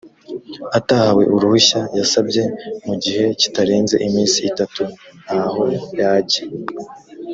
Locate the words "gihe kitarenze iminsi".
3.03-4.37